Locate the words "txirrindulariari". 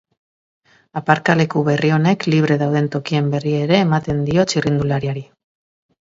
4.55-5.25